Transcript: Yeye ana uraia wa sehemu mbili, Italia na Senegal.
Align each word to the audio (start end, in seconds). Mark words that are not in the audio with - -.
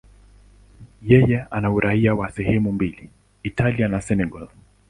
Yeye 1.01 1.45
ana 1.51 1.69
uraia 1.71 2.15
wa 2.15 2.31
sehemu 2.31 2.71
mbili, 2.71 3.09
Italia 3.43 3.87
na 3.87 4.01
Senegal. 4.01 4.47